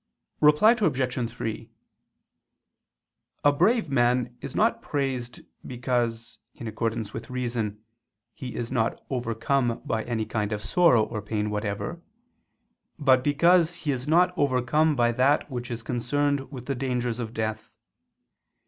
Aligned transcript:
Reply 0.39 0.71
Obj. 0.71 1.29
3: 1.31 1.69
A 3.43 3.51
brave 3.51 3.87
man 3.91 4.35
is 4.41 4.55
not 4.55 4.81
praised 4.81 5.41
because, 5.67 6.39
in 6.55 6.67
accordance 6.67 7.13
with 7.13 7.29
reason, 7.29 7.83
he 8.33 8.55
is 8.55 8.71
not 8.71 8.99
overcome 9.11 9.79
by 9.85 10.03
any 10.05 10.25
kind 10.25 10.51
of 10.53 10.63
sorrow 10.63 11.03
or 11.03 11.21
pain 11.21 11.51
whatever, 11.51 12.01
but 12.97 13.23
because 13.23 13.75
he 13.85 13.91
is 13.91 14.07
not 14.07 14.35
overcome 14.35 14.95
by 14.95 15.11
that 15.11 15.51
which 15.51 15.69
is 15.69 15.83
concerned 15.83 16.51
with 16.51 16.65
the 16.65 16.73
dangers 16.73 17.19
of 17.19 17.31
death. 17.31 17.69